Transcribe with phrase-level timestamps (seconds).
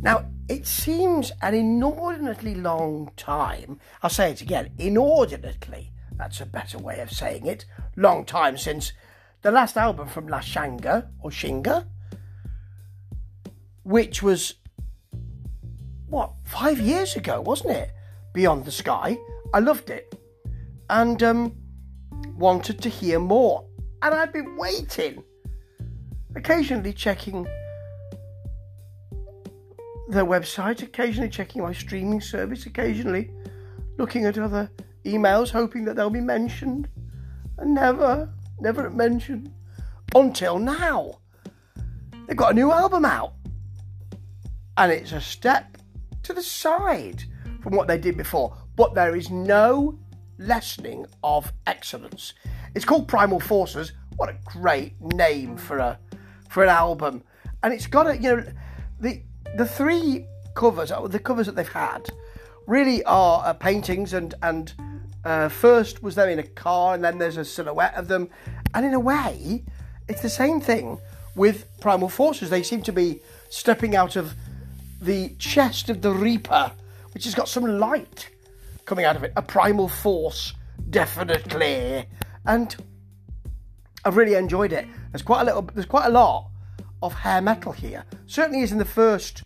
[0.00, 3.80] Now, it seems an inordinately long time.
[4.02, 5.92] I'll say it again inordinately.
[6.12, 7.64] That's a better way of saying it.
[7.96, 8.92] Long time since
[9.42, 11.86] the last album from La Shanga, or Shinga,
[13.82, 14.54] which was,
[16.08, 17.90] what, five years ago, wasn't it?
[18.32, 19.18] Beyond the Sky.
[19.52, 20.14] I loved it.
[20.88, 21.56] And um,
[22.36, 23.66] wanted to hear more.
[24.02, 25.22] And I've been waiting,
[26.34, 27.46] occasionally checking
[30.08, 33.30] their website, occasionally checking my streaming service, occasionally
[33.98, 34.70] looking at other
[35.04, 36.88] emails, hoping that they'll be mentioned.
[37.58, 39.52] And never, never mentioned
[40.14, 41.18] until now.
[42.26, 43.34] They've got a new album out.
[44.76, 45.78] And it's a step
[46.22, 47.24] to the side
[47.62, 48.56] from what they did before.
[48.76, 49.98] But there is no
[50.38, 52.34] lessening of excellence.
[52.74, 53.92] It's called Primal Forces.
[54.16, 55.98] What a great name for a
[56.50, 57.22] for an album.
[57.62, 58.44] And it's got a you know
[59.00, 59.22] the
[59.54, 62.08] the three covers, uh, the covers that they've had,
[62.66, 64.74] really are uh, paintings and and
[65.24, 68.28] uh, first was them in a car, and then there's a silhouette of them,
[68.74, 69.64] and in a way,
[70.08, 70.98] it's the same thing
[71.34, 72.50] with Primal Forces.
[72.50, 74.34] They seem to be stepping out of
[75.00, 76.72] the chest of the Reaper,
[77.12, 78.28] which has got some light
[78.84, 80.54] coming out of it, a primal force,
[80.90, 82.06] definitely,
[82.46, 82.76] and
[84.04, 84.86] I've really enjoyed it.
[85.10, 86.50] There's quite a little, there's quite a lot
[87.06, 88.04] of hair metal here.
[88.26, 89.44] Certainly is in the first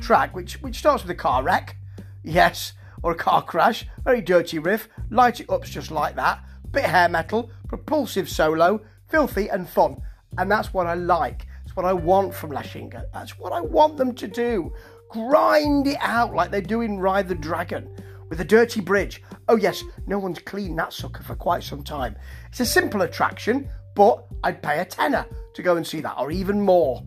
[0.00, 1.76] track, which which starts with a car wreck,
[2.22, 3.86] yes, or a car crash.
[4.04, 6.44] Very dirty riff, light it up just like that.
[6.70, 10.00] Bit hair metal, propulsive solo, filthy and fun,
[10.38, 11.46] and that's what I like.
[11.64, 13.04] That's what I want from La Chinga.
[13.12, 14.72] That's what I want them to do.
[15.08, 17.94] Grind it out like they do in Ride the Dragon
[18.28, 19.22] with a dirty bridge.
[19.48, 22.16] Oh, yes, no one's cleaned that sucker for quite some time.
[22.48, 26.30] It's a simple attraction, but I'd pay a tenner to go and see that, or
[26.30, 27.02] even more.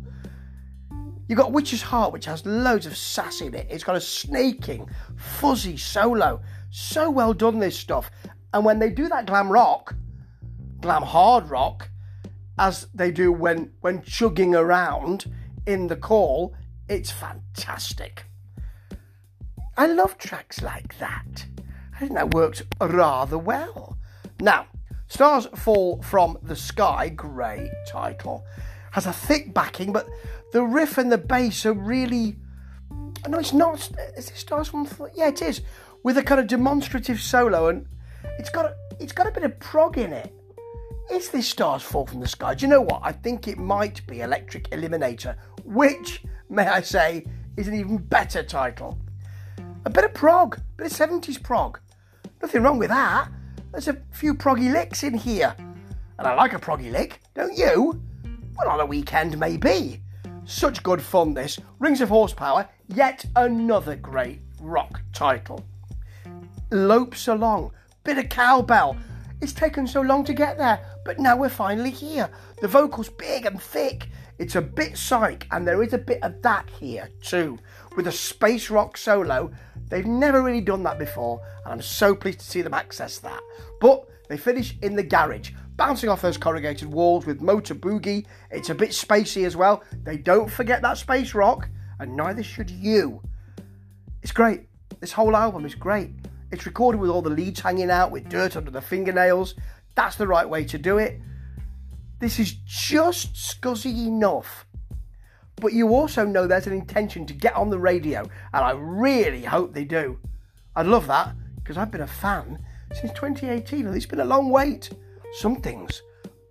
[1.28, 3.68] You've got Witch's Heart, which has loads of sass in it.
[3.70, 6.42] It's got a snaking, fuzzy solo.
[6.70, 8.12] So well done, this stuff.
[8.54, 9.96] And when they do that glam rock,
[10.82, 11.90] glam hard rock,
[12.60, 15.26] as they do when, when chugging around
[15.66, 16.56] in the call,
[16.88, 18.26] it's fantastic.
[19.76, 21.48] I love tracks like that.
[21.96, 23.98] I think that works rather well.
[24.40, 24.68] Now,
[25.08, 28.46] Stars Fall from the Sky, great title,
[28.92, 30.08] has a thick backing, but
[30.52, 32.38] the riff and the bass are really.
[33.28, 33.90] No, it's not.
[34.18, 34.88] Is it Stars from?
[35.14, 35.62] Yeah, it is.
[36.04, 37.88] With a kind of demonstrative solo, and
[38.40, 40.34] it's got a, it's got a bit of prog in it.
[41.12, 42.56] Is this Stars Fall from the Sky?
[42.56, 43.02] Do you know what?
[43.04, 47.26] I think it might be Electric Eliminator, which, may I say,
[47.58, 48.98] is an even better title.
[49.86, 51.80] A bit of prog, bit of 70s prog.
[52.42, 53.30] Nothing wrong with that.
[53.76, 55.54] There's a few proggy licks in here.
[56.18, 58.02] And I like a proggy lick, don't you?
[58.58, 60.02] Well, on a weekend, maybe.
[60.46, 61.60] Such good fun, this.
[61.80, 65.66] Rings of Horsepower, yet another great rock title.
[66.72, 67.72] Lopes along,
[68.06, 68.96] bit of cowbell.
[69.42, 72.30] It's taken so long to get there, but now we're finally here.
[72.62, 74.08] The vocal's big and thick.
[74.40, 77.60] It's a bit psych, and there is a bit of that here too,
[77.98, 79.52] with a space rock solo
[79.90, 83.42] They've never really done that before, and I'm so pleased to see them access that.
[83.80, 88.26] But they finish in the garage, bouncing off those corrugated walls with Motor Boogie.
[88.50, 89.84] It's a bit spacey as well.
[90.04, 91.70] They don't forget that space rock,
[92.00, 93.22] and neither should you.
[94.24, 94.68] It's great.
[95.00, 96.12] This whole album is great.
[96.52, 99.56] It's recorded with all the leads hanging out, with dirt under the fingernails.
[99.94, 101.20] That's the right way to do it.
[102.20, 104.66] This is just scuzzy enough
[105.58, 108.22] but you also know there's an intention to get on the radio,
[108.54, 110.20] and I really hope they do.
[110.76, 112.60] I'd love that because I've been a fan
[112.94, 114.90] since 2018, and it's been a long wait.
[115.34, 116.02] Some things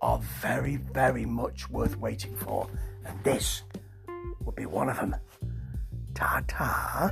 [0.01, 2.67] are very, very much worth waiting for,
[3.05, 3.63] and this
[4.41, 5.15] would be one of them.
[6.13, 7.11] Ta ta.